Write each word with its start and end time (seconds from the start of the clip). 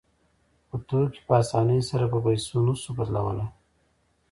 خو 0.67 0.75
توکي 0.87 1.21
په 1.27 1.33
اسانۍ 1.41 1.79
سره 1.89 2.05
په 2.11 2.17
پیسو 2.25 2.55
نشو 2.65 2.91
بدلولی 2.97 3.47